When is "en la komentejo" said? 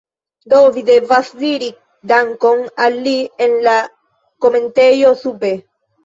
3.47-5.13